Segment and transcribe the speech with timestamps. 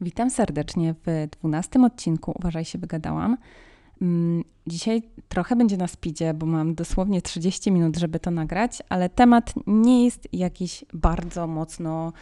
[0.00, 3.36] Witam serdecznie w dwunastym odcinku Uważaj się wygadałam.
[4.02, 9.08] Mm, dzisiaj trochę będzie na speedzie, bo mam dosłownie 30 minut, żeby to nagrać, ale
[9.08, 12.12] temat nie jest jakiś bardzo mocno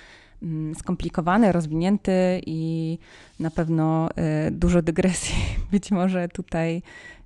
[0.43, 2.99] mm, skomplikowany, rozwinięty i
[3.41, 5.35] na pewno y, dużo dygresji
[5.73, 6.83] być może tutaj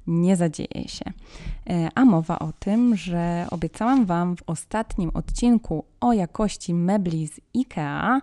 [0.07, 1.05] nie zadzieje się.
[1.71, 7.41] E, a mowa o tym, że obiecałam Wam w ostatnim odcinku o jakości mebli z
[7.57, 8.21] IKEA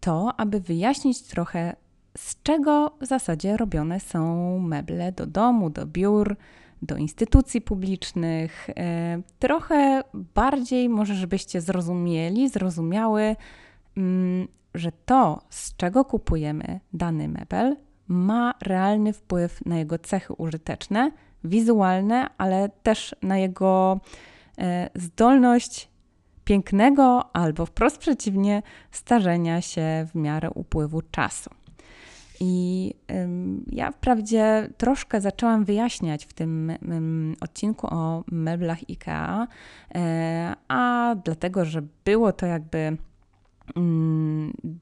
[0.00, 1.76] to, aby wyjaśnić trochę,
[2.16, 6.36] z czego w zasadzie robione są meble do domu, do biur,
[6.82, 8.70] do instytucji publicznych.
[8.70, 13.36] E, trochę bardziej, może żebyście zrozumieli, zrozumiały,
[13.96, 17.76] mm, że to, z czego kupujemy dany mebel,
[18.08, 21.10] ma realny wpływ na jego cechy użyteczne,
[21.44, 24.00] wizualne, ale też na jego
[24.58, 25.93] e, zdolność
[26.44, 31.50] pięknego albo wprost przeciwnie, starzenia się w miarę upływu czasu.
[32.40, 39.46] I ym, ja wprawdzie troszkę zaczęłam wyjaśniać w tym ym, odcinku o meblach IKEA,
[39.94, 40.00] yy,
[40.68, 42.96] a dlatego, że było to jakby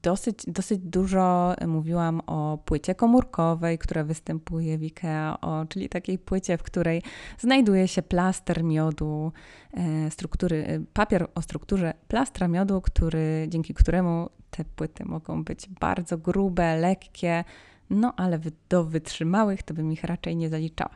[0.02, 6.58] dosyć, dosyć dużo mówiłam o płycie komórkowej, która występuje w IKEA, o, czyli takiej płycie,
[6.58, 7.02] w której
[7.38, 9.32] znajduje się plaster miodu,
[9.74, 15.68] e, struktury, e, papier o strukturze plastra miodu, który, dzięki któremu te płyty mogą być
[15.68, 17.44] bardzo grube, lekkie,
[17.90, 20.94] no ale do wytrzymałych to bym ich raczej nie zaliczała.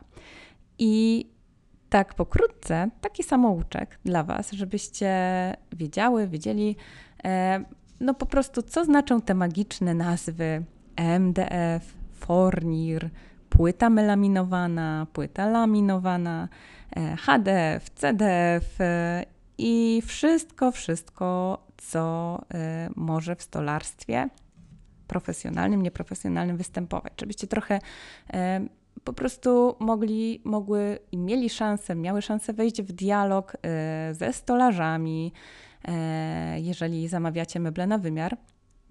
[0.79, 1.25] I
[1.89, 5.11] tak pokrótce, taki samouczek dla Was, żebyście
[5.71, 6.75] wiedziały, wiedzieli,
[7.99, 10.63] no po prostu, co znaczą te magiczne nazwy
[10.95, 13.09] MDF, Fornir,
[13.49, 16.49] płyta melaminowana, płyta laminowana,
[16.95, 19.25] e, HDF, CDF e,
[19.57, 24.29] i wszystko, wszystko, co e, może w stolarstwie
[25.07, 27.13] profesjonalnym, nieprofesjonalnym występować.
[27.19, 27.79] Żebyście trochę
[29.03, 33.57] po prostu mogli, mogły i mieli szansę, miały szansę wejść w dialog
[34.11, 35.66] ze stolarzami, E,
[36.57, 38.37] jeżeli zamawiacie meble na wymiar,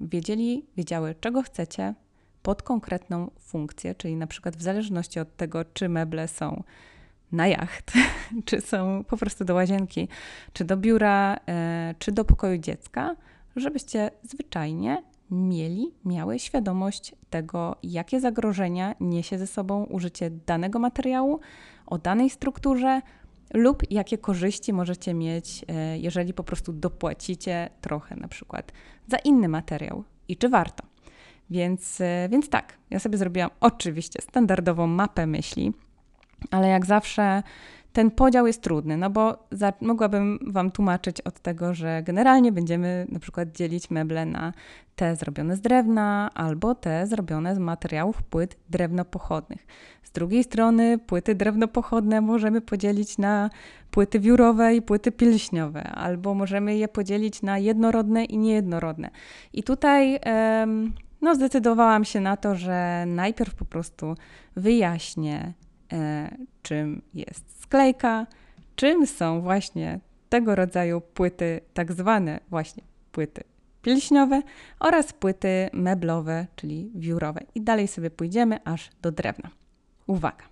[0.00, 1.94] wiedzieli, wiedziały, czego chcecie
[2.42, 6.62] pod konkretną funkcję, czyli na przykład w zależności od tego, czy meble są
[7.32, 7.92] na jacht,
[8.46, 10.08] czy są po prostu do łazienki,
[10.52, 13.16] czy do biura, e, czy do pokoju dziecka,
[13.56, 21.40] żebyście zwyczajnie mieli, miały świadomość tego, jakie zagrożenia niesie ze sobą użycie danego materiału
[21.86, 23.02] o danej strukturze,
[23.54, 28.72] lub jakie korzyści możecie mieć, e, jeżeli po prostu dopłacicie trochę na przykład
[29.08, 30.84] za inny materiał i czy warto.
[31.50, 35.72] Więc, e, więc tak, ja sobie zrobiłam oczywiście standardową mapę myśli,
[36.50, 37.42] ale jak zawsze
[37.96, 43.06] ten podział jest trudny, no bo za, mogłabym Wam tłumaczyć od tego, że generalnie będziemy
[43.08, 44.52] na przykład dzielić meble na
[44.96, 49.66] te zrobione z drewna albo te zrobione z materiałów płyt drewnopochodnych.
[50.16, 53.50] Drugiej strony płyty drewnopochodne możemy podzielić na
[53.90, 59.10] płyty wiórowe i płyty pilśniowe, albo możemy je podzielić na jednorodne i niejednorodne.
[59.52, 60.20] I tutaj
[61.20, 64.14] no, zdecydowałam się na to, że najpierw po prostu
[64.56, 65.52] wyjaśnię,
[65.92, 68.26] e, czym jest sklejka,
[68.76, 73.44] czym są właśnie tego rodzaju płyty, tak zwane właśnie płyty
[73.82, 74.42] pilśniowe
[74.80, 77.40] oraz płyty meblowe, czyli wiórowe.
[77.54, 79.50] I dalej sobie pójdziemy aż do drewna.
[80.06, 80.44] Uwaga.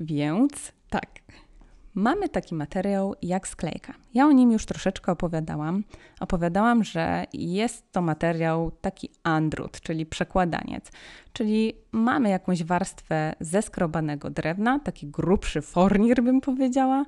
[0.00, 1.06] Więc tak,
[1.94, 3.94] mamy taki materiał jak sklejka.
[4.14, 5.84] Ja o nim już troszeczkę opowiadałam.
[6.20, 10.90] Opowiadałam, że jest to materiał taki andrut, czyli przekładaniec.
[11.32, 17.04] Czyli mamy jakąś warstwę zeskrobanego drewna, taki grubszy fornir bym powiedziała.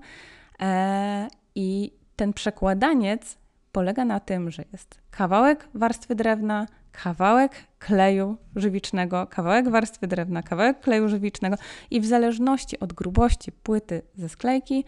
[0.61, 3.39] E, I ten przekładaniec
[3.73, 10.81] polega na tym, że jest kawałek warstwy drewna, kawałek kleju żywicznego, kawałek warstwy drewna, kawałek
[10.81, 11.57] kleju żywicznego
[11.91, 14.85] i w zależności od grubości płyty ze sklejki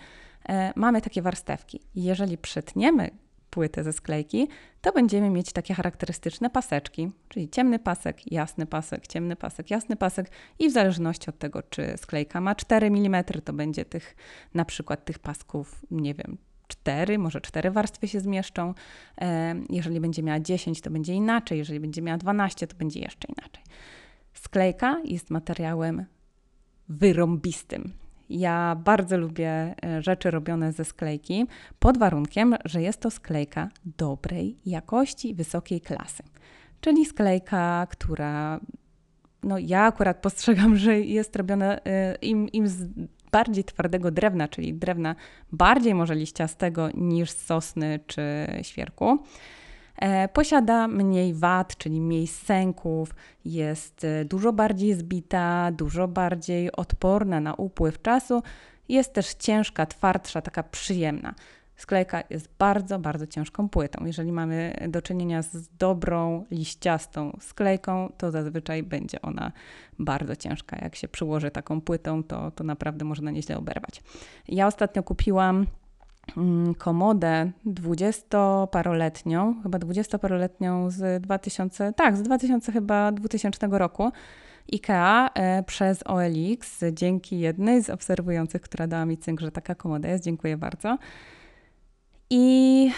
[0.49, 1.81] e, mamy takie warstewki.
[1.95, 3.11] Jeżeli przetniemy
[3.51, 4.49] płytę ze sklejki,
[4.81, 10.31] to będziemy mieć takie charakterystyczne paseczki, czyli ciemny pasek, jasny pasek, ciemny pasek, jasny pasek
[10.59, 14.17] i w zależności od tego, czy sklejka ma 4 mm, to będzie tych
[14.55, 16.39] na przykład tych pasków, nie wiem,
[16.71, 18.75] cztery, może cztery warstwy się zmieszczą.
[19.21, 21.59] E, jeżeli będzie miała 10, to będzie inaczej.
[21.59, 23.63] Jeżeli będzie miała 12, to będzie jeszcze inaczej.
[24.35, 26.05] Sklejka jest materiałem
[26.89, 27.93] wyrąbistym.
[28.31, 31.47] Ja bardzo lubię e, rzeczy robione ze sklejki,
[31.79, 36.23] pod warunkiem, że jest to sklejka dobrej jakości, wysokiej klasy.
[36.81, 38.61] Czyli sklejka, która
[39.43, 42.67] no ja akurat postrzegam, że jest robiona e, im, im
[43.33, 45.15] bardziej twardego drewna, czyli drewna
[45.53, 48.23] bardziej może liściastego niż sosny czy
[48.63, 49.19] świerku.
[49.97, 57.41] E, posiada mniej wad, czyli mniej sęków, jest e, dużo bardziej zbita, dużo bardziej odporna
[57.41, 58.43] na upływ czasu,
[58.89, 61.35] jest też ciężka, twardsza, taka przyjemna.
[61.81, 64.05] Sklejka jest bardzo, bardzo ciężką płytą.
[64.07, 69.53] Jeżeli mamy do czynienia z dobrą, liściastą sklejką, to zazwyczaj będzie ona
[69.99, 70.77] bardzo ciężka.
[70.83, 74.03] Jak się przyłoży taką płytą, to, to naprawdę można nieźle oberwać.
[74.49, 75.67] Ja ostatnio kupiłam
[76.37, 84.13] mm, komodę dwudziestoparoletnią, chyba dwudziestoparoletnią z 2000, tak, z 2000 chyba 2000 roku.
[84.73, 90.09] IKEA e, przez OLX, dzięki jednej z obserwujących, która dała mi cynk, że taka komoda
[90.09, 90.25] jest.
[90.25, 90.99] Dziękuję bardzo.
[92.31, 92.91] I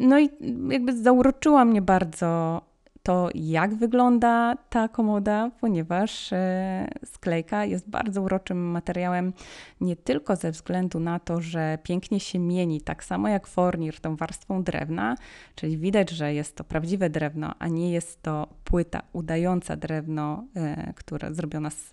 [0.00, 0.30] no i
[0.68, 2.62] jakby zauroczyła mnie bardzo
[3.08, 9.32] to, jak wygląda ta komoda, ponieważ e, sklejka jest bardzo uroczym materiałem
[9.80, 14.16] nie tylko ze względu na to, że pięknie się mieni, tak samo jak fornir tą
[14.16, 15.16] warstwą drewna,
[15.54, 20.92] czyli widać, że jest to prawdziwe drewno, a nie jest to płyta udająca drewno, e,
[20.96, 21.92] która zrobiona z,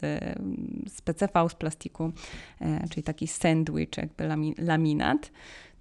[0.87, 2.11] z PCV, z plastiku,
[2.61, 5.31] e, czyli taki sandwich, jakby laminat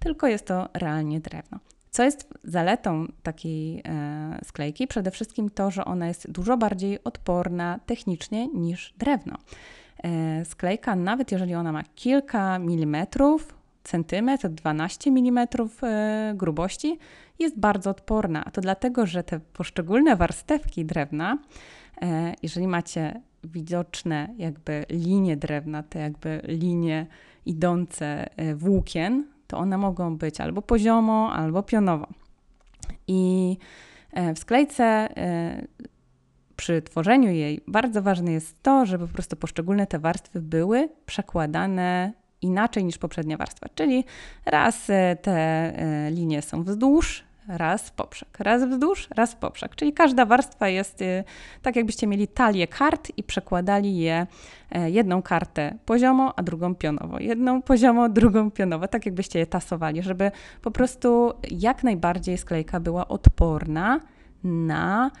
[0.05, 1.59] tylko jest to realnie drewno.
[1.91, 4.87] Co jest zaletą takiej e, sklejki?
[4.87, 9.37] Przede wszystkim to, że ona jest dużo bardziej odporna technicznie niż drewno.
[10.03, 15.47] E, sklejka, nawet jeżeli ona ma kilka milimetrów, centymetr, 12 mm
[15.83, 16.99] e, grubości,
[17.39, 18.45] jest bardzo odporna.
[18.45, 21.37] A to dlatego, że te poszczególne warstewki drewna,
[22.43, 27.07] jeżeli macie widoczne jakby linie drewna, te jakby linie
[27.45, 32.07] idące włókien, to one mogą być albo poziomo, albo pionowo.
[33.07, 33.57] I
[34.11, 35.67] e, w sklejce e,
[36.55, 42.13] przy tworzeniu jej bardzo ważne jest to, żeby po prostu poszczególne te warstwy były przekładane
[42.41, 43.69] inaczej niż poprzednia warstwa.
[43.75, 44.03] Czyli
[44.45, 45.73] raz e, te
[46.11, 49.75] linie są wzdłuż, raz poprzek, raz wzdłuż, raz poprzek.
[49.75, 51.23] Czyli każda warstwa jest y,
[51.61, 54.27] tak, jakbyście mieli talię kart i przekładali je
[54.71, 57.19] e, jedną kartę poziomo, a drugą pionowo.
[57.19, 60.31] Jedną poziomo, drugą pionowo, tak jakbyście je tasowali, żeby
[60.61, 63.99] po prostu jak najbardziej sklejka była odporna
[64.43, 65.11] na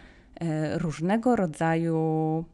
[0.41, 2.45] e, różnego rodzaju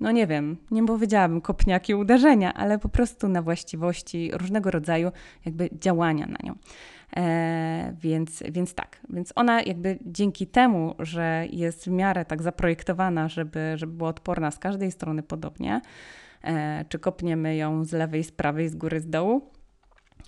[0.00, 5.10] no nie wiem, nie powiedziałabym kopniaki uderzenia, ale po prostu na właściwości różnego rodzaju
[5.44, 6.54] jakby działania na nią.
[7.16, 13.28] E, więc, więc tak, więc ona jakby dzięki temu, że jest w miarę tak zaprojektowana,
[13.28, 15.80] żeby, żeby była odporna z każdej strony podobnie,
[16.44, 19.50] e, czy kopniemy ją z lewej, z prawej, z góry, z dołu,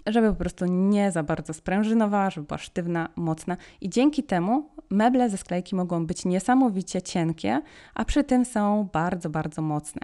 [0.07, 3.57] żeby po prostu nie za bardzo sprężynowała, żeby była sztywna, mocna.
[3.81, 7.61] I dzięki temu meble ze sklejki mogą być niesamowicie cienkie,
[7.95, 10.01] a przy tym są bardzo, bardzo mocne.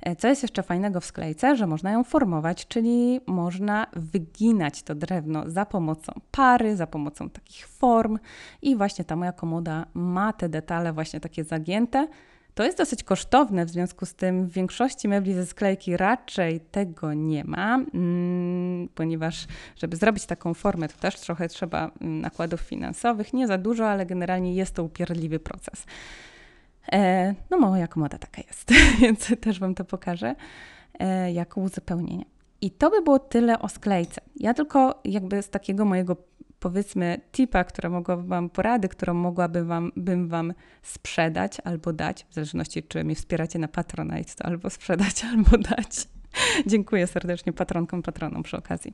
[0.00, 4.94] E, co jest jeszcze fajnego w sklejce, że można ją formować, czyli można wyginać to
[4.94, 8.18] drewno za pomocą pary, za pomocą takich form.
[8.62, 12.08] I właśnie ta moja komoda ma te detale właśnie takie zagięte,
[12.54, 17.14] to jest dosyć kosztowne, w związku z tym w większości mebli ze sklejki raczej tego
[17.14, 23.32] nie ma, mm, ponieważ żeby zrobić taką formę, to też trochę trzeba mm, nakładów finansowych,
[23.32, 25.86] nie za dużo, ale generalnie jest to upierdliwy proces.
[26.92, 30.34] E, no moja komoda taka jest, więc też Wam to pokażę
[30.98, 32.24] e, jako uzupełnienie.
[32.60, 34.20] I to by było tyle o sklejce.
[34.36, 36.16] Ja tylko jakby z takiego mojego
[36.60, 42.34] powiedzmy tipa, która mogłaby Wam, porady, którą mogłabym wam, bym Wam sprzedać albo dać, w
[42.34, 46.08] zależności czy mnie wspieracie na Patronite, to albo sprzedać, albo dać.
[46.66, 48.92] Dziękuję serdecznie patronkom, patronom przy okazji.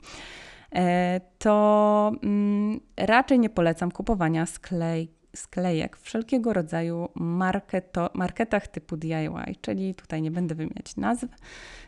[0.75, 8.97] E, to mm, raczej nie polecam kupowania sklej, sklejek w wszelkiego rodzaju marketo, marketach typu
[8.97, 11.27] DIY, czyli tutaj nie będę wymieniać nazw,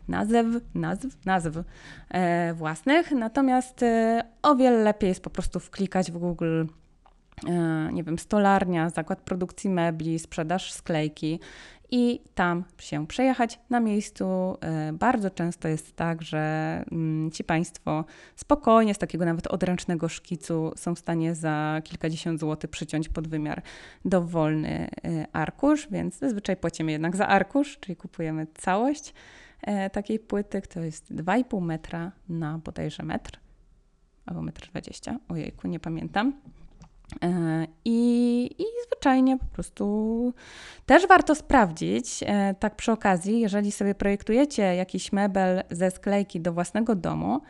[0.09, 0.33] nazw,
[0.75, 1.51] nazw, nazw
[2.09, 6.65] e, własnych, natomiast e, o wiele lepiej jest po prostu wklikać w Google
[7.49, 11.41] e, nie wiem, stolarnia, zakład produkcji mebli, sprzedaż sklejki
[11.91, 14.25] i tam się przejechać na miejscu.
[14.61, 16.39] E, bardzo często jest tak, że
[16.93, 18.05] mm, ci Państwo
[18.37, 23.63] spokojnie z takiego nawet odręcznego szkicu są w stanie za kilkadziesiąt złotych przyciąć pod wymiar
[24.05, 29.15] dowolny e, arkusz, więc zazwyczaj płacimy jednak za arkusz, czyli kupujemy całość
[29.63, 33.41] e, takiej płyty, to jest 2,5 metra na bodajże metr
[34.27, 36.33] albo metr 20, ojejku, nie pamiętam.
[37.23, 40.35] E, I, I zwyczajnie po prostu
[40.87, 46.53] też warto sprawdzić, e, tak przy okazji, jeżeli sobie projektujecie jakiś mebel ze sklejki do
[46.53, 47.41] własnego domu,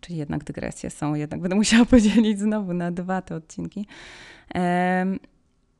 [0.00, 3.86] czyli jednak dygresje są, jednak będę musiała podzielić znowu na dwa te odcinki,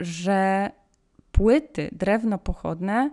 [0.01, 0.71] że
[1.33, 3.11] płyty drewno pochodne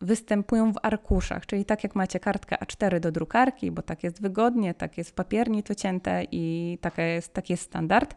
[0.00, 4.74] występują w arkuszach, czyli tak jak macie kartkę A4 do drukarki, bo tak jest wygodnie,
[4.74, 8.14] tak jest w papierni to cięte i taka jest, taki jest standard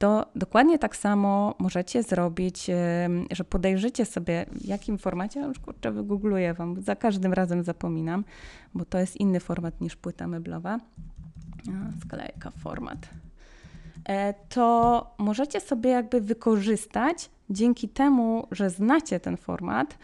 [0.00, 2.70] to dokładnie tak samo możecie zrobić,
[3.30, 8.24] że podejrzycie sobie, w jakim formacie, już kurczę, wygoogluję Wam, za każdym razem zapominam,
[8.74, 10.78] bo to jest inny format niż płyta meblowa.
[12.04, 13.08] Sklejka, format.
[14.08, 19.98] E, to możecie sobie jakby wykorzystać dzięki temu, że znacie ten format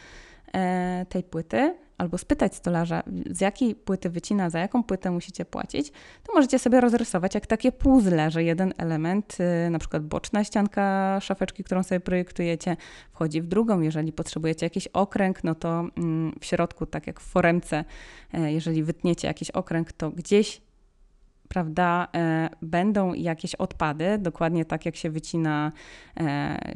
[0.55, 5.91] e, tej płyty, albo spytać stolarza, z jakiej płyty wycina, za jaką płytę musicie płacić,
[6.23, 9.37] to możecie sobie rozrysować jak takie puzzle, że jeden element,
[9.67, 12.77] y, na przykład boczna ścianka szafeczki, którą sobie projektujecie,
[13.13, 13.81] wchodzi w drugą.
[13.81, 17.85] Jeżeli potrzebujecie jakiś okręg, no to mm, w środku, tak jak w foremce,
[18.33, 20.61] e, jeżeli wytniecie jakiś okręg, to gdzieś
[21.49, 25.73] prawda, e, będą jakieś odpady, dokładnie tak jak się wycina
[26.17, 26.75] e,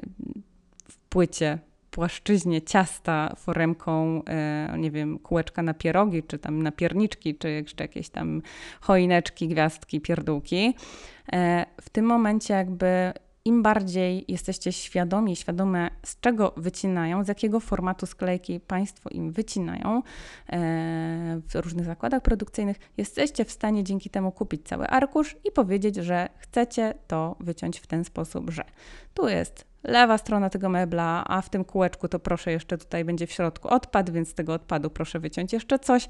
[0.88, 1.58] w płycie
[1.90, 7.84] płaszczyźnie ciasta foremką, e, nie wiem, kółeczka na pierogi, czy tam na pierniczki, czy jeszcze
[7.84, 8.42] jakieś tam
[8.80, 10.74] choineczki, gwiazdki, pierdółki.
[11.32, 13.12] E, w tym momencie jakby
[13.44, 19.96] im bardziej jesteście świadomi, świadome z czego wycinają, z jakiego formatu sklejki Państwo im wycinają
[19.96, 20.00] e,
[21.48, 26.28] w różnych zakładach produkcyjnych, jesteście w stanie dzięki temu kupić cały arkusz i powiedzieć, że
[26.38, 28.64] chcecie to wyciąć w ten sposób, że
[29.14, 33.26] tu jest lewa strona tego mebla, a w tym kółeczku to proszę jeszcze tutaj będzie
[33.26, 36.08] w środku odpad, więc z tego odpadu proszę wyciąć jeszcze coś.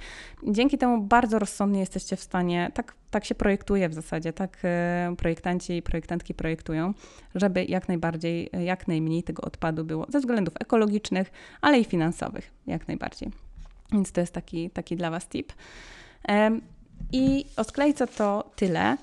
[0.49, 5.15] Dzięki temu bardzo rozsądnie jesteście w stanie, tak, tak się projektuje w zasadzie, tak e,
[5.19, 6.95] projektanci i projektantki projektują,
[7.35, 12.89] żeby jak najbardziej, jak najmniej tego odpadu było ze względów ekologicznych, ale i finansowych, jak
[12.89, 13.31] najbardziej.
[13.93, 15.53] Więc to jest taki, taki dla Was tip.
[17.13, 18.97] I o sklejce to tyle.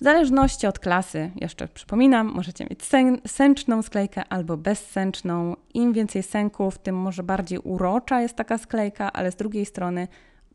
[0.00, 5.56] W zależności od klasy, jeszcze przypominam, możecie mieć sen, sęczną sklejkę albo bezsęczną.
[5.74, 10.08] Im więcej sęków, tym może bardziej urocza jest taka sklejka, ale z drugiej strony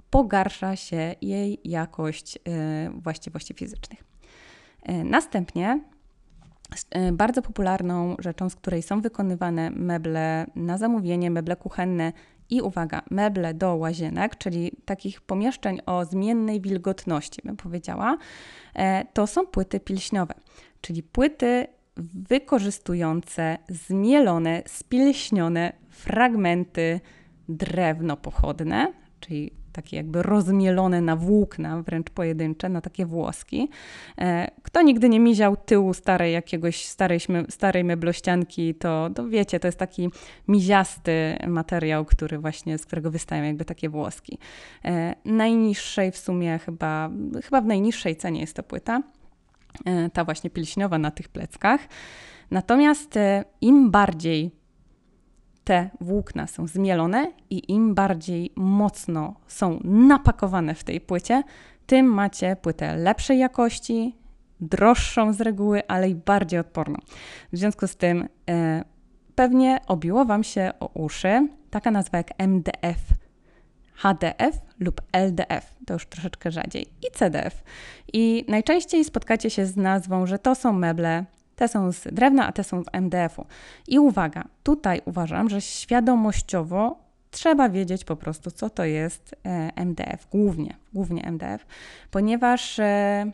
[0.10, 4.04] pogarsza się jej jakość yy, właściwości fizycznych.
[4.88, 5.80] Yy, następnie
[6.96, 12.14] yy, bardzo popularną rzeczą, z której są wykonywane meble na zamówienie, meble kuchenne
[12.52, 18.18] i uwaga, meble do łazienek, czyli takich pomieszczeń o zmiennej wilgotności, bym powiedziała,
[18.76, 20.34] e, to są płyty pilśniowe,
[20.82, 21.68] czyli płyty
[22.30, 27.00] wykorzystujące zmielone, spilśnione fragmenty
[27.50, 33.70] drewno pochodne, czyli takie jakby rozmielone na włókna, wręcz pojedyncze, na takie włoski.
[34.18, 39.68] E, kto nigdy nie miział tyłu starej jakiegoś starej, starej meblościanki, to, to wiecie, to
[39.68, 40.10] jest taki
[40.48, 44.38] miziasty materiał, który właśnie, z którego wystają jakby takie włoski.
[44.86, 47.10] E, najniższej w sumie chyba,
[47.44, 49.02] chyba w najniższej cenie jest to płyta,
[49.86, 51.82] e, ta właśnie pilśniowa na tych pleckach.
[52.52, 53.20] Natomiast
[53.62, 54.61] im bardziej
[55.64, 61.44] te włókna są zmielone i im bardziej mocno są napakowane w tej płycie,
[61.86, 64.16] tym macie płytę lepszej jakości,
[64.62, 67.00] droższą z reguły, ale i bardziej odporną.
[67.54, 68.84] W związku z tym e,
[69.36, 73.00] pewnie obiło Wam się o uszy taka nazwa jak MDF,
[73.94, 77.64] HDF lub LDF, to już troszeczkę rzadziej, i CDF.
[78.14, 82.52] I najczęściej spotkacie się z nazwą, że to są meble te są z drewna, a
[82.52, 83.46] te są z MDF-u.
[83.88, 90.28] I uwaga, tutaj uważam, że świadomościowo trzeba wiedzieć po prostu, co to jest e, MDF,
[90.32, 91.66] głównie, głównie MDF,
[92.12, 93.32] ponieważ e,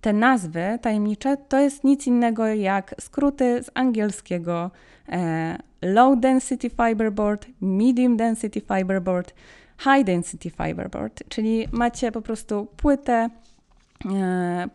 [0.00, 4.70] te nazwy tajemnicze to jest nic innego jak skróty z angielskiego
[5.08, 9.34] e, low density fiberboard, medium density fiberboard,
[9.78, 13.30] high density fiberboard, czyli macie po prostu płytę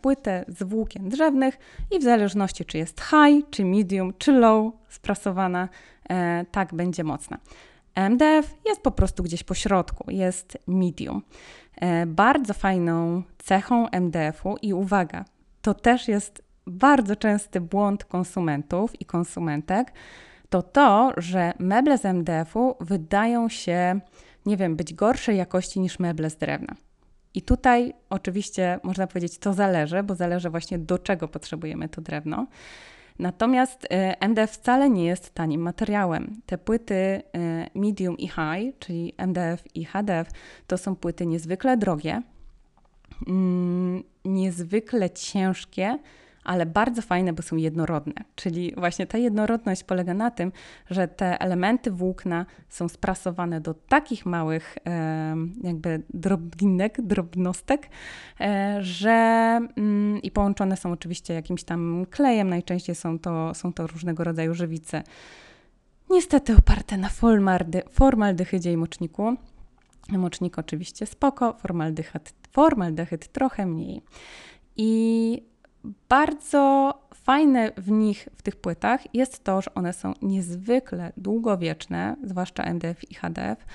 [0.02, 1.60] płytę z włókien drzewnych
[1.92, 5.70] i w zależności czy jest high, czy medium, czy low sprasowana,
[6.10, 7.38] e, tak będzie mocna.
[7.96, 11.22] MDF jest po prostu gdzieś po środku, jest medium.
[11.76, 15.26] E, bardzo fajną cechą MDF-u i uwaga,
[15.62, 19.94] to też jest bardzo częsty błąd konsumentów i konsumentek,
[20.50, 24.00] to to, że meble z MDF-u wydają się,
[24.46, 26.76] nie wiem, być gorszej jakości niż meble z drewna.
[27.34, 32.48] I tutaj oczywiście można powiedzieć, to zależy, bo zależy właśnie do czego potrzebujemy to drewno.
[33.20, 36.42] Natomiast e, MDF wcale nie jest tanim materiałem.
[36.46, 37.22] Te płyty e,
[37.76, 40.32] medium i high, czyli MDF i HDF,
[40.68, 42.22] to są płyty niezwykle drogie,
[43.28, 46.00] mm, niezwykle ciężkie,
[46.44, 48.14] ale bardzo fajne, bo są jednorodne.
[48.36, 50.52] Czyli właśnie ta jednorodność polega na tym,
[50.90, 54.78] że te elementy włókna są sprasowane do takich małych
[55.64, 57.90] jakby drobinek, drobnostek,
[58.40, 63.88] e, że mm, i połączone są oczywiście jakimś tam klejem, najczęściej są to, są to
[63.88, 65.04] różnego rodzaju żywice.
[66.10, 67.10] Niestety oparte na
[67.92, 69.36] formaldehydzie i moczniku.
[70.10, 74.02] Mocznik oczywiście spoko, formaldehyd, formaldehyd trochę mniej.
[74.76, 75.51] I
[76.10, 82.64] bardzo fajne w nich, w tych płytach, jest to, że one są niezwykle długowieczne, zwłaszcza
[82.64, 83.66] MDF i HDF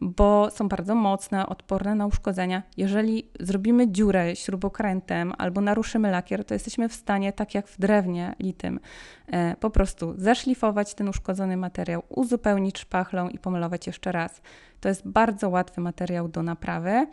[0.00, 2.62] bo są bardzo mocne, odporne na uszkodzenia.
[2.76, 8.34] Jeżeli zrobimy dziurę śrubokrętem albo naruszymy lakier, to jesteśmy w stanie, tak jak w drewnie
[8.40, 8.80] litym,
[9.26, 14.42] e, po prostu zeszlifować ten uszkodzony materiał, uzupełnić szpachlą i pomalować jeszcze raz.
[14.80, 17.06] To jest bardzo łatwy materiał do naprawy.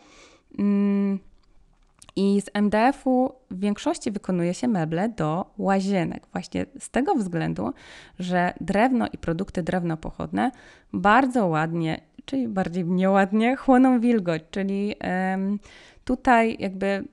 [2.16, 7.72] I z MDF-u w większości wykonuje się meble do łazienek, właśnie z tego względu,
[8.18, 10.50] że drewno i produkty drewnopochodne
[10.92, 14.94] bardzo ładnie czyli bardziej nieładnie, chłoną wilgoć, czyli
[16.04, 17.04] tutaj jakby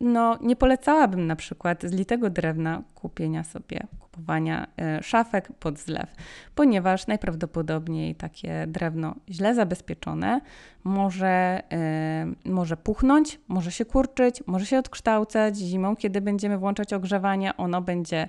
[0.00, 3.86] no, nie polecałabym na przykład z litego drewna kupienia sobie,
[4.18, 6.14] kupowania e, szafek pod zlew,
[6.54, 10.40] ponieważ najprawdopodobniej takie drewno źle zabezpieczone
[10.84, 11.62] może,
[12.44, 15.56] może puchnąć, może się kurczyć, może się odkształcać.
[15.56, 18.28] Zimą, kiedy będziemy włączać ogrzewanie, ono będzie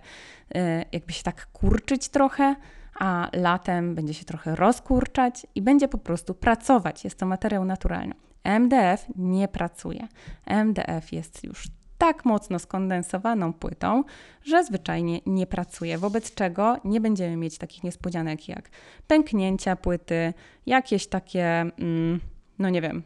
[0.56, 2.56] e, jakby się tak kurczyć trochę
[3.00, 7.04] a latem będzie się trochę rozkurczać i będzie po prostu pracować.
[7.04, 8.16] Jest to materiał naturalny.
[8.44, 10.08] MDF nie pracuje.
[10.46, 11.68] MDF jest już
[12.00, 14.04] tak mocno skondensowaną płytą,
[14.44, 18.70] że zwyczajnie nie pracuje, wobec czego nie będziemy mieć takich niespodzianek jak
[19.08, 20.34] pęknięcia płyty,
[20.66, 22.20] jakieś takie, mm,
[22.60, 23.04] no nie wiem,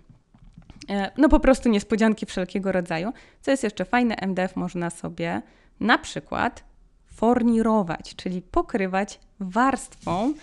[0.89, 3.13] e, no po prostu niespodzianki wszelkiego rodzaju.
[3.41, 5.41] Co jest jeszcze fajne, MDF można sobie
[5.79, 6.63] na przykład
[7.05, 10.33] fornirować, czyli pokrywać warstwą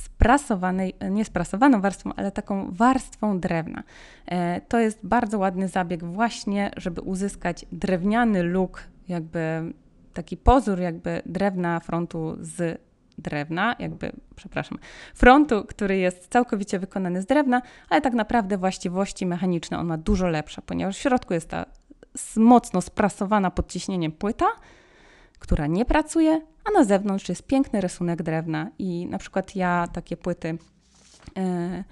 [0.00, 3.82] sprasowanej, nie sprasowaną warstwą, ale taką warstwą drewna.
[4.26, 9.72] E, to jest bardzo ładny zabieg właśnie, żeby uzyskać drewniany look, jakby
[10.12, 12.80] taki pozór jakby drewna frontu z
[13.18, 14.78] drewna, jakby, przepraszam,
[15.14, 20.28] frontu, który jest całkowicie wykonany z drewna, ale tak naprawdę właściwości mechaniczne on ma dużo
[20.28, 21.66] lepsze, ponieważ w środku jest ta
[22.36, 24.46] mocno sprasowana pod ciśnieniem płyta,
[25.38, 28.70] która nie pracuje, a na zewnątrz jest piękny rysunek drewna.
[28.78, 30.58] I na przykład ja takie płyty
[31.36, 31.84] e,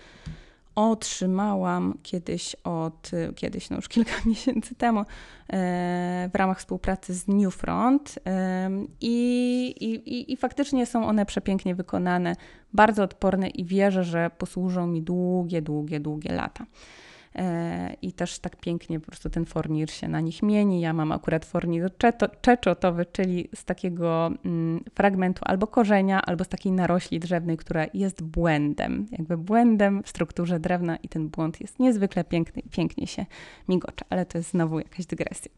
[0.74, 5.04] otrzymałam kiedyś od, kiedyś, no już kilka miesięcy temu, e,
[6.32, 12.36] w ramach współpracy z New Front e, i, i, i faktycznie są one przepięknie wykonane,
[12.72, 16.66] bardzo odporne i wierzę, że posłużą mi długie, długie, długie lata.
[17.34, 20.80] E, i też tak pięknie po prostu ten fornir się na nich mieni.
[20.80, 21.90] Ja mam akurat fornir
[22.40, 28.22] czeczotowy, czyli z takiego mm, fragmentu albo korzenia, albo z takiej narośli drzewnej, która jest
[28.22, 33.26] błędem, jakby błędem w strukturze drewna i ten błąd jest niezwykle piękny pięknie się
[33.68, 35.50] migocze, ale to jest znowu jakaś dygresja.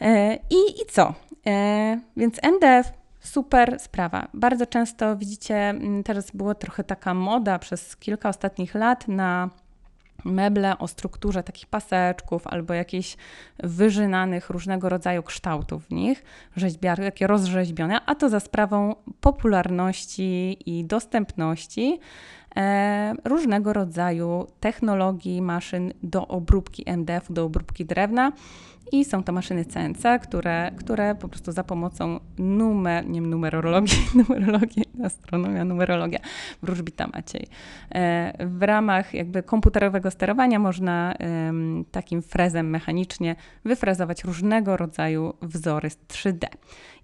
[0.00, 1.14] E, I, I co?
[1.46, 4.28] E, więc NDF super sprawa.
[4.34, 9.50] Bardzo często widzicie, mm, teraz było trochę taka moda przez kilka ostatnich lat na
[10.24, 13.16] meble o strukturze takich paseczków albo jakichś
[13.58, 16.24] wyżynanych różnego rodzaju kształtów w nich,
[16.56, 22.00] rzeźbiary, takie rozrzeźbione, a to za sprawą popularności i dostępności
[22.56, 28.32] e, różnego rodzaju technologii maszyn do obróbki MDF, do obróbki drewna.
[28.92, 34.84] I są to maszyny CNC, które, które po prostu za pomocą numer, nie numerologii, numerologii,
[35.04, 36.18] astronomia, numerologia,
[36.62, 37.46] wróżbita Maciej.
[37.94, 41.14] E, w ramach jakby komputerowego sterowania można
[41.90, 46.46] takim frezem mechanicznie wyfrezować różnego rodzaju wzory z 3D.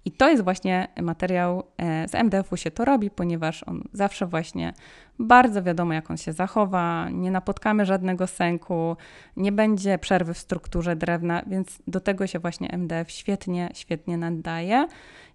[0.05, 4.73] I to jest właśnie materiał, e, z MDF-u się to robi, ponieważ on zawsze właśnie
[5.19, 8.97] bardzo wiadomo, jak on się zachowa, nie napotkamy żadnego sęku,
[9.37, 14.87] nie będzie przerwy w strukturze drewna, więc do tego się właśnie MDF świetnie, świetnie nadaje.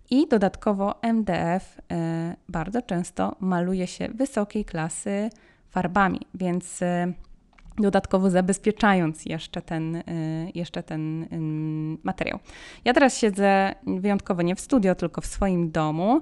[0.10, 5.30] I dodatkowo MDF e, bardzo często maluje się wysokiej klasy
[5.70, 7.14] farbami, więc e,
[7.78, 10.04] dodatkowo zabezpieczając jeszcze ten, y,
[10.56, 11.28] jeszcze ten
[12.04, 12.40] materiał.
[12.86, 16.22] Ja teraz siedzę wyjątkowo nie w studio, tylko w swoim domu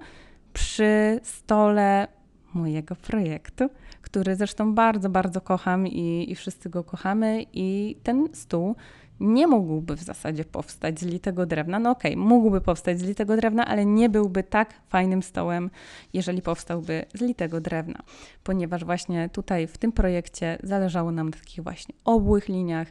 [0.53, 2.07] przy stole
[2.53, 3.69] mojego projektu,
[4.01, 7.45] który zresztą bardzo, bardzo kocham i, i wszyscy go kochamy.
[7.53, 8.75] I ten stół
[9.19, 11.79] nie mógłby w zasadzie powstać z litego drewna.
[11.79, 15.69] No okej, okay, mógłby powstać z litego drewna, ale nie byłby tak fajnym stołem,
[16.13, 18.03] jeżeli powstałby z litego drewna,
[18.43, 22.87] ponieważ właśnie tutaj w tym projekcie zależało nam na takich właśnie obłych liniach,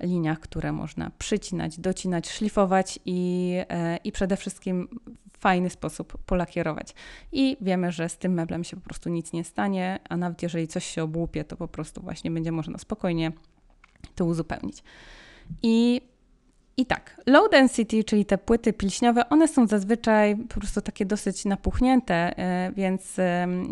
[0.00, 4.88] liniach, które można przycinać, docinać, szlifować i, e, i przede wszystkim
[5.32, 6.94] w fajny sposób polakierować.
[7.32, 10.68] I wiemy, że z tym meblem się po prostu nic nie stanie, a nawet jeżeli
[10.68, 13.32] coś się obłupie, to po prostu właśnie będzie można spokojnie
[14.14, 14.82] to uzupełnić.
[15.62, 16.00] I
[16.76, 21.44] I tak, low density, czyli te płyty pilśniowe, one są zazwyczaj po prostu takie dosyć
[21.44, 23.16] napuchnięte, e, więc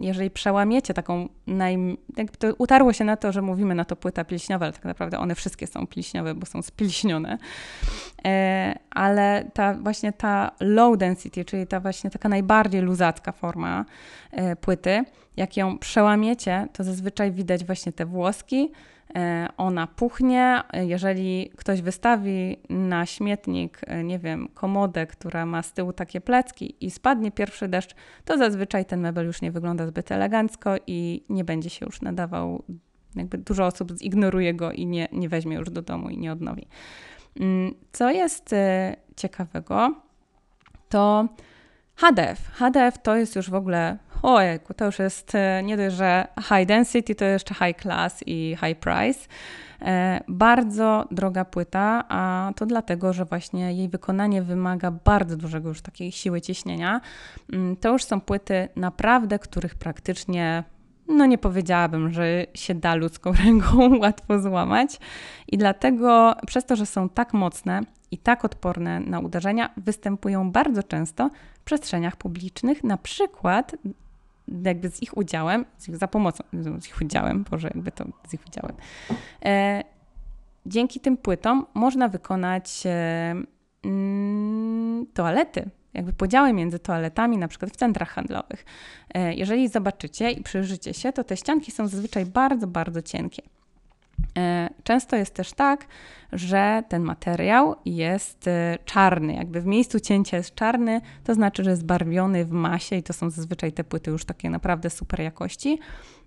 [0.01, 1.99] jeżeli przełamiecie taką, naj,
[2.39, 5.35] to utarło się na to, że mówimy na to płyta pilśniowa, ale tak naprawdę one
[5.35, 7.39] wszystkie są pilśniowe, bo są spilśnione.
[8.25, 13.85] E, ale ta właśnie ta low density, czyli ta właśnie taka najbardziej luzacka forma
[14.31, 15.05] e, płyty,
[15.37, 18.71] jak ją przełamiecie, to zazwyczaj widać właśnie te włoski,
[19.02, 19.02] E,
[19.57, 20.63] ona puchnie.
[20.73, 26.75] Jeżeli ktoś wystawi na śmietnik, e, nie wiem, komodę, która ma z tyłu takie plecki
[26.81, 27.95] i spadnie pierwszy deszcz,
[28.25, 32.63] to zazwyczaj ten mebel już nie wygląda zbyt elegancko i nie będzie się już nadawał.
[33.17, 36.67] Jakby dużo osób zignoruje go i nie, nie weźmie już do domu i nie odnowi.
[37.41, 39.95] Mm, co jest e, ciekawego,
[40.89, 41.29] to
[41.97, 42.51] HDF.
[42.53, 46.67] HDF to jest już w ogóle ojejku, to już jest e, nie dość, że high
[46.67, 49.29] density, to jeszcze high class i high price.
[49.83, 55.83] E, bardzo droga płyta, a to dlatego, że właśnie jej wykonanie wymaga bardzo dużego już
[55.83, 57.01] takiej siły ciśnienia.
[57.53, 60.65] Mm, to już są płyty naprawdę, których praktycznie
[61.09, 64.99] no nie powiedziałabym, że się da ludzką ręką łatwo złamać.
[65.49, 67.81] I dlatego przez to, że są tak mocne
[68.11, 73.77] i tak odporne na uderzenia, występują bardzo często w przestrzeniach publicznych, na przykład
[74.65, 76.45] jakby z ich udziałem, z ich, za pomocą,
[76.79, 78.77] z ich udziałem, Boże, jakby to z ich udziałem.
[79.45, 79.83] E,
[80.67, 83.35] dzięki tym płytom można wykonać e,
[83.85, 88.65] mm, toalety, jakby podziały między toaletami, na przykład w centrach handlowych.
[89.15, 93.43] E, jeżeli zobaczycie i przyjrzycie się, to te ścianki są zazwyczaj bardzo, bardzo cienkie.
[94.39, 95.87] E, często jest też tak,
[96.33, 101.71] że ten materiał jest e, czarny, jakby w miejscu cięcia jest czarny, to znaczy, że
[101.71, 105.79] jest barwiony w masie i to są zazwyczaj te płyty już takie naprawdę super jakości.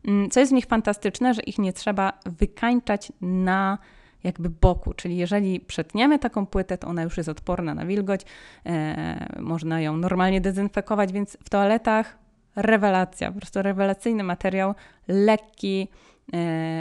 [0.07, 3.77] Mm, co jest w nich fantastyczne, że ich nie trzeba wykańczać na
[4.23, 8.21] jakby boku, czyli jeżeli przetniemy taką płytę, to ona już jest odporna na wilgoć,
[8.65, 12.17] e, można ją normalnie dezynfekować, więc w toaletach
[12.55, 14.75] rewelacja, po prostu rewelacyjny materiał,
[15.07, 15.87] lekki,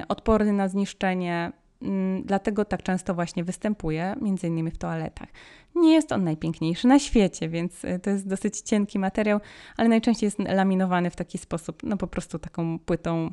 [0.09, 1.53] odporny na zniszczenie,
[1.83, 5.29] mm, dlatego tak często właśnie występuje, między innymi w toaletach.
[5.75, 9.41] Nie jest on najpiękniejszy na świecie, więc e, to jest dosyć cienki materiał,
[9.77, 13.31] ale najczęściej jest laminowany w taki sposób, no po prostu taką płytą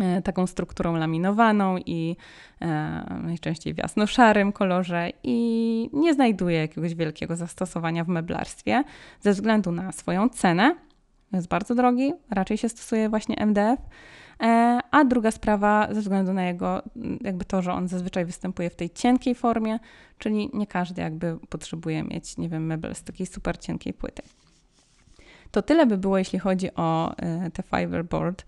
[0.00, 2.16] e, taką strukturą laminowaną i
[2.60, 2.66] e,
[3.22, 8.84] najczęściej w jasno-szarym kolorze i nie znajduje jakiegoś wielkiego zastosowania w meblarstwie
[9.20, 10.76] ze względu na swoją cenę.
[11.34, 13.78] Jest bardzo drogi, raczej się stosuje właśnie MDF
[14.42, 16.82] E, a druga sprawa ze względu na jego,
[17.20, 19.78] jakby to, że on zazwyczaj występuje w tej cienkiej formie,
[20.18, 24.22] czyli nie każdy jakby potrzebuje mieć, nie wiem, mebel z takiej super cienkiej płyty.
[25.54, 28.44] To tyle by było, jeśli chodzi o e, te fiberboard,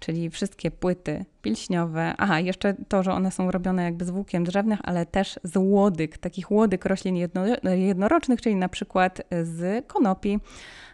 [0.00, 2.14] czyli wszystkie płyty pilśniowe.
[2.18, 6.18] Aha, jeszcze to, że one są robione jakby z włókien drzewnych, ale też z łodyg,
[6.18, 7.42] takich łodyg roślin jedno,
[7.74, 10.38] jednorocznych, czyli na przykład z konopi.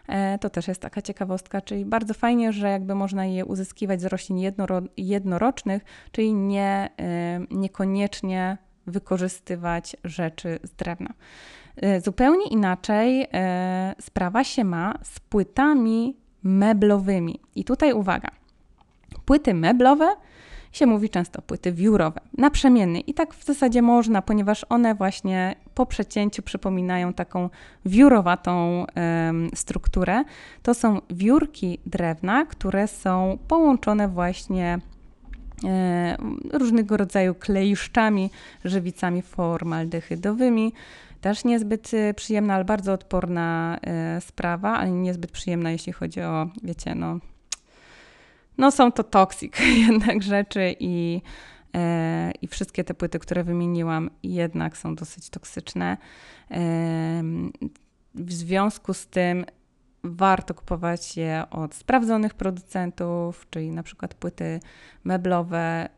[0.07, 4.05] E, to też jest taka ciekawostka, czyli bardzo fajnie, że jakby można je uzyskiwać z
[4.05, 11.13] roślin jednoro, jednorocznych, czyli nie, e, niekoniecznie wykorzystywać rzeczy z drewna.
[11.77, 13.27] E, zupełnie inaczej
[14.01, 17.39] sprawa się ma z płytami meblowymi.
[17.55, 18.29] I tutaj uwaga.
[19.25, 20.15] Płyty meblowe
[20.75, 22.99] się mówi często płyty wiórowe, naprzemienny.
[22.99, 27.49] I tak w zasadzie można, ponieważ one właśnie po przecięciu przypominają taką
[27.85, 28.85] wiórowatą
[29.55, 30.23] strukturę.
[30.63, 34.79] To są wiórki drewna, które są połączone właśnie
[35.65, 36.17] e,
[36.53, 38.29] różnego rodzaju kleiszczami,
[38.65, 40.73] żywicami formaldehydowymi.
[41.25, 46.49] Też niezbyt e, przyjemna, ale bardzo odporna e, sprawa, ale niezbyt przyjemna, jeśli chodzi o,
[46.63, 47.19] wiecie, no,
[48.57, 49.57] no są to toksik
[49.87, 51.21] jednak rzeczy i,
[51.75, 55.97] e, i wszystkie te płyty, które wymieniłam, jednak są dosyć toksyczne.
[58.15, 59.45] W związku z tym
[60.03, 64.59] warto kupować je od sprawdzonych producentów, czyli na przykład płyty
[65.03, 65.89] meblowe.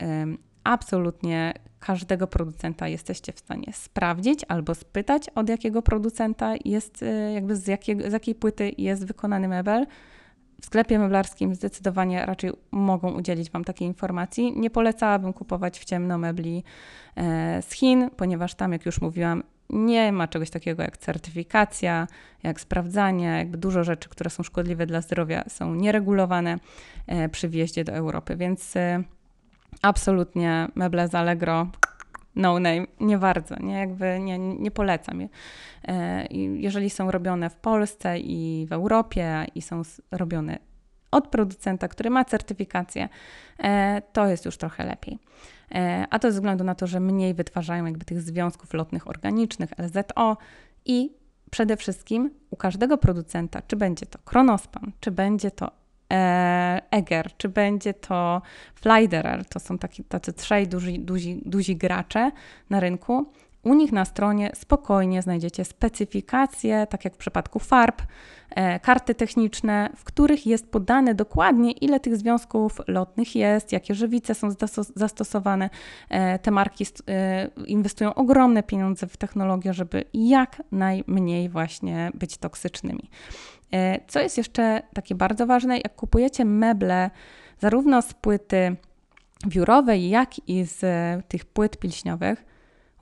[0.67, 7.55] Absolutnie każdego producenta jesteście w stanie sprawdzić albo spytać, od jakiego producenta jest, e, jakby
[7.55, 9.85] z, jakiego, z jakiej płyty jest wykonany mebel
[10.61, 14.59] w sklepie meblarskim zdecydowanie raczej mogą udzielić Wam takiej informacji.
[14.59, 16.63] Nie polecałabym kupować w ciemno mebli
[17.15, 22.07] e, z Chin, ponieważ tam, jak już mówiłam, nie ma czegoś takiego jak certyfikacja,
[22.43, 26.57] jak sprawdzanie, jakby dużo rzeczy, które są szkodliwe dla zdrowia, są nieregulowane
[27.07, 29.03] e, przy wjeździe do Europy, więc e,
[29.81, 31.67] absolutnie meble z Allegro
[32.35, 35.29] no name, nie bardzo, nie, jakby nie, nie polecam je.
[36.53, 40.59] Jeżeli są robione w Polsce i w Europie i są robione
[41.11, 43.09] od producenta, który ma certyfikację,
[43.59, 45.19] e, to jest już trochę lepiej.
[45.71, 49.69] E, a to ze względu na to, że mniej wytwarzają jakby tych związków lotnych organicznych,
[49.77, 50.37] LZO
[50.85, 51.13] i
[51.51, 55.71] przede wszystkim u każdego producenta, czy będzie to Kronospan, czy będzie to e,
[56.91, 58.41] Eger, czy będzie to
[58.75, 62.31] Flyderer, to są taki, tacy trzej duzi, duzi, duzi gracze
[62.69, 63.25] na rynku,
[63.63, 68.05] u nich na stronie spokojnie znajdziecie specyfikacje, tak jak w przypadku farb, e,
[68.81, 74.49] karty techniczne, w których jest podane dokładnie, ile tych związków lotnych jest, jakie żywice są
[74.95, 75.69] zastosowane.
[76.09, 83.09] E, te marki e, inwestują ogromne pieniądze w technologię, żeby jak najmniej właśnie być toksycznymi.
[84.07, 87.09] Co jest jeszcze takie bardzo ważne, jak kupujecie meble,
[87.59, 88.75] zarówno z płyty
[89.47, 90.81] wiórowej, jak i z
[91.27, 92.45] tych płyt pilśniowych,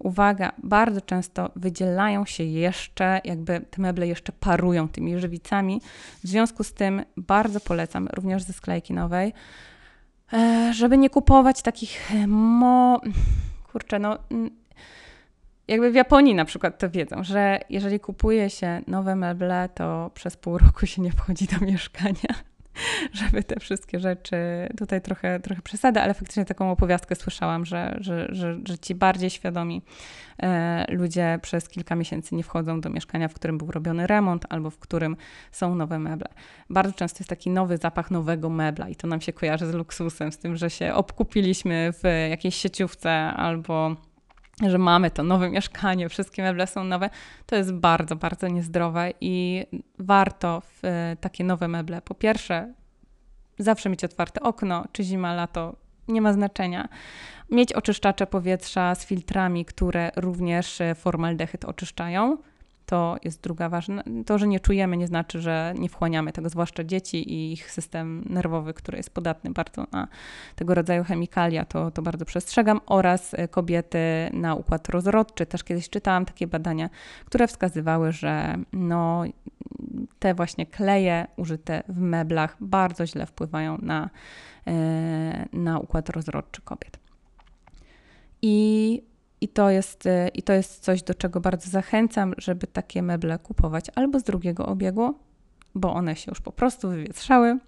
[0.05, 5.81] uwaga, bardzo często wydzielają się jeszcze, jakby te meble jeszcze parują tymi żywicami.
[6.23, 9.33] W związku z tym bardzo polecam, również ze sklejki nowej,
[10.33, 13.01] e, żeby nie kupować takich e, mo...
[13.71, 14.17] Kurczę, no...
[15.67, 20.37] Jakby w Japonii na przykład to wiedzą, że jeżeli kupuje się nowe meble, to przez
[20.37, 22.54] pół roku się nie wchodzi do mieszkania
[23.13, 24.38] żeby te wszystkie rzeczy,
[24.77, 29.29] tutaj trochę, trochę przesada, ale faktycznie taką opowiastkę słyszałam, że, że, że, że ci bardziej
[29.29, 29.81] świadomi
[30.43, 34.69] e, ludzie przez kilka miesięcy nie wchodzą do mieszkania, w którym był robiony remont albo
[34.69, 35.17] w którym
[35.51, 36.27] są nowe meble.
[36.69, 40.31] Bardzo często jest taki nowy zapach nowego mebla i to nam się kojarzy z luksusem,
[40.31, 43.95] z tym, że się obkupiliśmy w jakiejś sieciówce albo
[44.61, 47.09] że mamy to nowe mieszkanie, wszystkie meble są nowe,
[47.45, 49.65] to jest bardzo, bardzo niezdrowe i
[49.99, 52.73] warto w e, takie nowe meble, po pierwsze,
[53.59, 55.75] zawsze mieć otwarte okno, czy zima, lato,
[56.07, 56.89] nie ma znaczenia.
[57.51, 62.37] Mieć oczyszczacze powietrza z filtrami, które również e, formaldehyd oczyszczają
[62.86, 64.04] to jest druga ważna.
[64.26, 68.24] To, że nie czujemy, nie znaczy, że nie wchłaniamy tego, zwłaszcza dzieci i ich system
[68.30, 70.08] nerwowy, który jest podatny bardzo na
[70.56, 72.82] tego rodzaju chemikalia, to, to bardzo przestrzegam.
[72.86, 73.98] Oraz e, kobiety
[74.34, 75.45] na układ rozrodczy.
[75.45, 76.89] Też kiedyś czytałam takie badania,
[77.26, 79.24] które wskazywały, że no,
[80.19, 84.10] te właśnie kleje użyte w meblach bardzo źle wpływają na,
[84.67, 87.00] e, na układ rozrodczy kobiet.
[88.41, 89.02] I
[89.45, 93.39] i to, jest, y, I to jest coś, do czego bardzo zachęcam, żeby takie meble
[93.39, 95.15] kupować albo z drugiego obiegu,
[95.75, 97.60] bo one się już po prostu wywietrzały,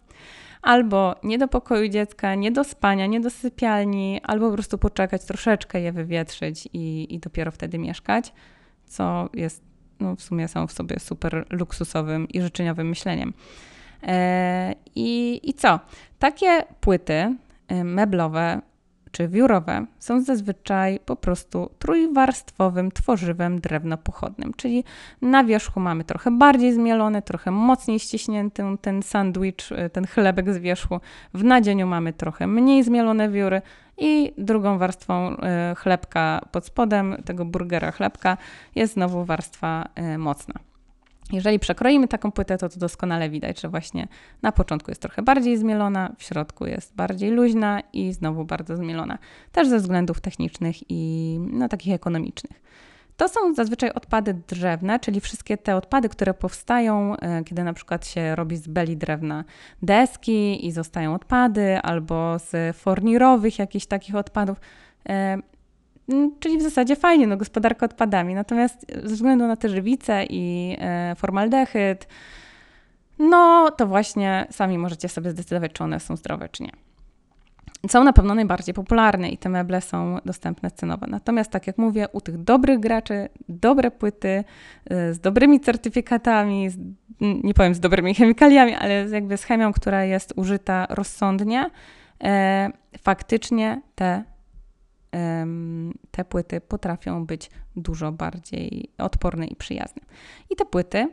[0.62, 5.26] albo nie do pokoju dziecka, nie do spania, nie do sypialni, albo po prostu poczekać,
[5.26, 8.34] troszeczkę je wywietrzyć i, i dopiero wtedy mieszkać,
[8.86, 9.64] co jest
[10.00, 13.34] no, w sumie są w sobie super luksusowym i życzeniowym myśleniem.
[14.04, 15.80] E, i, I co?
[16.20, 17.36] Takie płyty
[17.72, 18.62] y, meblowe
[19.18, 24.84] czy wiórowe są zazwyczaj po prostu trójwarstwowym tworzywem drewnopochodnym, czyli
[25.22, 29.56] na wierzchu mamy trochę bardziej zmielony, trochę mocniej ściśnięty ten sandwich,
[29.94, 31.00] ten chlebek z wierzchu.
[31.34, 33.62] W nadzieniu mamy trochę mniej zmielone wióry
[33.98, 38.38] i drugą warstwą e, chlebka pod spodem tego burgera chlebka
[38.76, 40.60] jest znowu warstwa e, mocna.
[41.32, 44.08] Jeżeli przekroimy taką płytę, to to doskonale widać, że właśnie
[44.42, 49.18] na początku jest trochę bardziej zmielona, w środku jest bardziej luźna i znowu bardzo zmielona.
[49.52, 52.62] Też ze względów technicznych i no, takich ekonomicznych.
[53.18, 58.08] To są zazwyczaj odpady drzewne, czyli wszystkie te odpady, które powstają, e, kiedy na przykład
[58.08, 59.44] się robi z beli drewna
[59.82, 64.58] deski i zostają odpady, albo z fornirowych jakichś takich odpadów.
[66.10, 68.36] Mm, czyli w zasadzie fajnie, no gospodarka odpadami.
[68.36, 72.08] Natomiast ze względu na te żywice i e, formaldehyd,
[73.20, 76.72] no to właśnie sami możecie sobie zdecydować, czy one są zdrowe, czy nie.
[77.90, 81.08] Są na pewno najbardziej popularne i te meble są dostępne cenowo.
[81.08, 84.44] Natomiast, tak jak mówię, u tych dobrych graczy, dobre płyty
[84.90, 86.78] e, z dobrymi certyfikatami, z,
[87.20, 91.70] nie powiem z dobrymi chemikaliami, ale jakby z chemią, która jest użyta rozsądnie,
[92.24, 94.24] e, faktycznie te
[96.12, 100.02] te płyty potrafią być dużo bardziej odporne i przyjazne.
[100.50, 101.08] I te płyty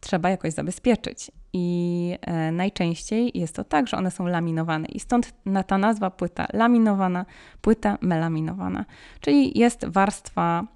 [0.00, 1.30] trzeba jakoś zabezpieczyć.
[1.52, 4.88] I e, najczęściej jest to tak, że one są laminowane.
[4.88, 7.26] I stąd na ta nazwa płyta laminowana,
[7.60, 8.84] płyta melaminowana.
[9.20, 10.66] Czyli jest warstwa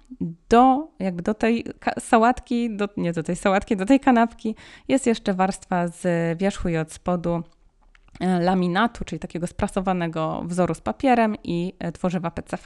[0.49, 1.65] do, jakby do tej
[1.99, 4.55] sałatki, do, nie do tej sałatki, do tej kanapki,
[4.87, 7.43] jest jeszcze warstwa z wierzchu i od spodu
[8.19, 12.63] laminatu, czyli takiego sprasowanego wzoru z papierem i e, tworzywa PCV.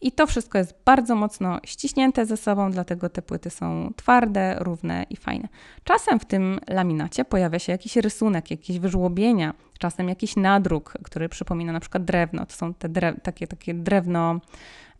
[0.00, 5.06] I to wszystko jest bardzo mocno ściśnięte ze sobą, dlatego te płyty są twarde, równe
[5.10, 5.48] i fajne.
[5.84, 11.72] Czasem w tym laminacie pojawia się jakiś rysunek, jakieś wyżłobienia, czasem jakiś nadruk, który przypomina
[11.72, 12.46] na przykład drewno.
[12.46, 14.40] To są te drew takie, takie drewno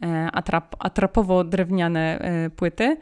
[0.03, 2.21] e, atrap atrapowo-drewniane
[2.57, 2.97] płyty.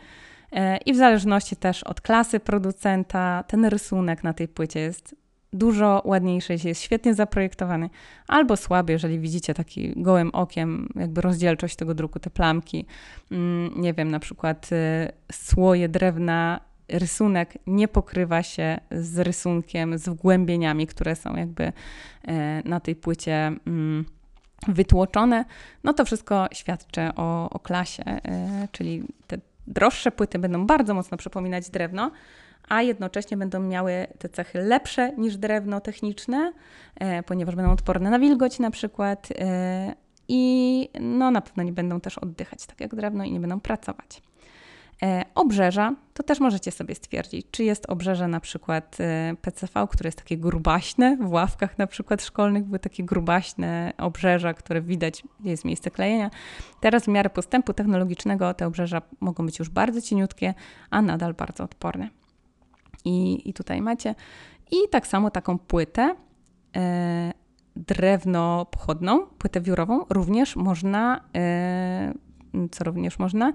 [0.86, 5.14] I w zależności też od klasy producenta, ten rysunek na tej płycie jest
[5.58, 7.90] dużo ładniejszy, jeśli jest świetnie zaprojektowany,
[8.28, 12.86] albo słaby, jeżeli widzicie taki gołym okiem, jakby rozdzielczość tego druku, te plamki.
[13.30, 14.76] Mm, nie wiem, na przykład y,
[15.32, 21.72] słoje drewna rysunek nie pokrywa się z rysunkiem, z wgłębieniami, które są jakby
[22.28, 24.04] e, na tej płycie mm,
[24.68, 25.44] wytłoczone,
[25.84, 31.16] no to wszystko świadczy o, o klasie, e, czyli te droższe płyty będą bardzo mocno
[31.16, 32.10] przypominać drewno,
[32.68, 36.52] a jednocześnie będą miały te cechy lepsze niż drewno techniczne,
[36.94, 39.28] e, ponieważ będą odporne na wilgoć na przykład
[40.28, 44.22] i no, na pewno nie będą też oddychać tak jak drewno i nie będą pracować.
[45.02, 50.08] E, obrzeża, to też możecie sobie stwierdzić, czy jest obrzeże na przykład e, PCV, które
[50.08, 55.50] jest takie grubaśne, w ławkach na przykład szkolnych były takie grubaśne obrzeża, które widać, gdzie
[55.50, 56.30] jest miejsce klejenia.
[56.80, 60.54] Teraz w miarę postępu technologicznego te obrzeża mogą być już bardzo cieniutkie,
[60.90, 62.08] a nadal bardzo odporne.
[63.06, 64.14] I, i tutaj macie.
[64.70, 66.16] I tak samo taką płytę
[66.76, 67.32] e,
[67.76, 72.14] drewno pochodną, płytę wiórową również można, e,
[72.70, 73.52] co również można,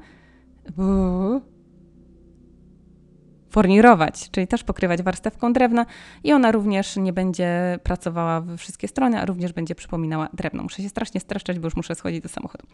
[3.50, 5.86] fornirować, czyli też pokrywać warstewką drewna
[6.24, 10.64] i ona również nie będzie pracowała we wszystkie strony, a również będzie przypominała drewno.
[10.64, 12.68] Muszę się strasznie streszczać, bo już muszę schodzić do samochodu.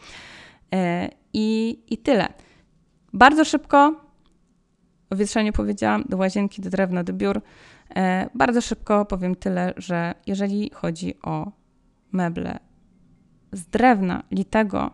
[0.74, 2.28] E, I, i tyle.
[3.14, 4.07] Bardzo szybko,
[5.10, 7.42] o wietrzeniu powiedziałam, do łazienki, do drewna, do biur.
[7.96, 11.52] E, bardzo szybko powiem tyle, że jeżeli chodzi o
[12.12, 12.60] meble
[13.52, 14.92] z drewna litego,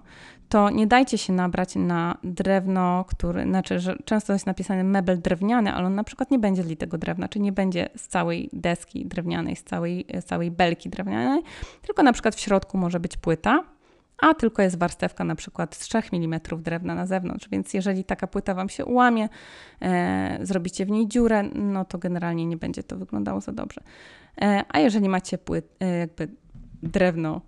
[0.49, 5.73] to nie dajcie się nabrać na drewno, który, znaczy, że często jest napisany mebel drewniany,
[5.73, 9.06] ale on na przykład nie będzie z litego drewna, czy nie będzie z całej deski
[9.06, 11.41] drewnianej, z całej, z całej belki drewnianej,
[11.82, 13.63] tylko na przykład w środku może być płyta,
[14.17, 18.28] a tylko jest warstewka na przykład z 3 mm drewna na zewnątrz, więc jeżeli taka
[18.28, 19.30] płyta Wam się ułamie,
[19.82, 23.82] e, zrobicie w niej dziurę, no to generalnie nie będzie to wyglądało za dobrze.
[24.41, 26.28] E, a jeżeli macie płyt, e, jakby
[26.84, 27.41] drewno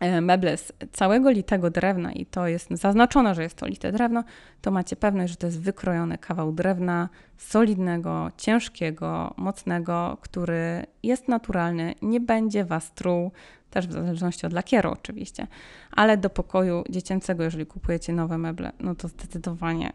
[0.00, 4.24] meble z całego litego drewna i to jest zaznaczone, że jest to lite drewno,
[4.60, 11.94] to macie pewność, że to jest wykrojony kawał drewna solidnego, ciężkiego, mocnego, który jest naturalny,
[12.02, 13.32] nie będzie was truł,
[13.70, 15.46] też w zależności od lakieru oczywiście,
[15.92, 19.92] ale do pokoju dziecięcego, jeżeli kupujecie nowe meble, no to zdecydowanie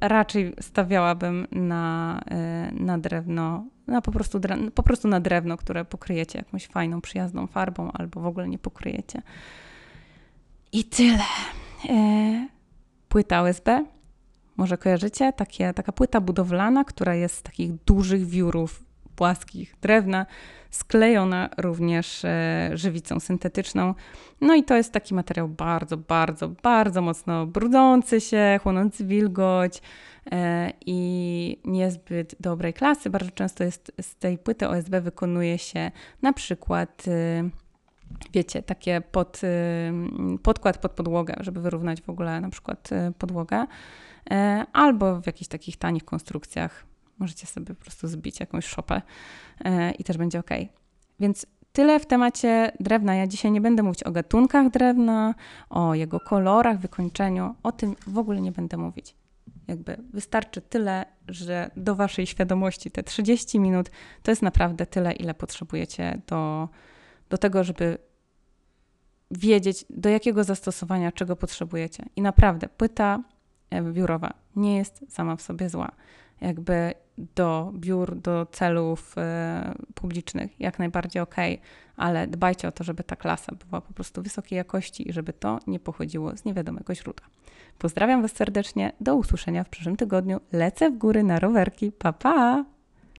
[0.00, 4.40] raczej stawiałabym na, e, na drewno, na po, prostu,
[4.74, 9.22] po prostu na drewno, które pokryjecie jakąś fajną, przyjazną farbą albo w ogóle nie pokryjecie.
[10.72, 11.24] I tyle.
[11.88, 12.48] E,
[13.08, 13.84] płyta USB.
[14.56, 15.32] Może kojarzycie?
[15.32, 18.84] Takie, taka płyta budowlana, która jest z takich dużych wiórów
[19.16, 20.26] płaskich drewna,
[20.70, 23.94] sklejona również e, żywicą syntetyczną.
[24.40, 29.82] No i to jest taki materiał bardzo, bardzo, bardzo mocno brudzący się, chłonący wilgoć
[30.32, 31.11] e, i
[31.72, 33.10] niezbyt dobrej klasy.
[33.10, 35.90] Bardzo często jest z tej płyty OSB wykonuje się
[36.22, 37.48] na przykład e,
[38.32, 39.40] wiecie, takie pod,
[40.42, 43.66] podkład pod podłogę, żeby wyrównać w ogóle na przykład podłogę,
[44.72, 46.86] albo w jakichś takich tanich konstrukcjach
[47.22, 49.02] Możecie sobie po prostu zbić jakąś szopę
[49.98, 50.50] i też będzie ok.
[51.20, 53.14] Więc tyle w temacie drewna.
[53.14, 55.34] Ja dzisiaj nie będę mówić o gatunkach drewna,
[55.70, 57.54] o jego kolorach, wykończeniu.
[57.62, 59.14] O tym w ogóle nie będę mówić.
[59.68, 63.90] Jakby wystarczy tyle, że do waszej świadomości te 30 minut
[64.22, 66.68] to jest naprawdę tyle, ile potrzebujecie do,
[67.30, 67.98] do tego, żeby
[69.30, 72.04] wiedzieć, do jakiego zastosowania, czego potrzebujecie.
[72.16, 73.22] I naprawdę, płyta
[73.70, 75.92] e, biurowa nie jest sama w sobie zła
[76.42, 76.94] jakby
[77.36, 81.36] do biur, do celów e, publicznych, jak najbardziej ok,
[81.96, 85.58] ale dbajcie o to, żeby ta klasa była po prostu wysokiej jakości i żeby to
[85.66, 87.26] nie pochodziło z niewiadomego źródła.
[87.82, 90.40] Pozdrawiam Was serdecznie, do usłyszenia w przyszłym tygodniu.
[90.52, 91.92] Lecę w góry na rowerki.
[91.92, 92.64] Pa, pa!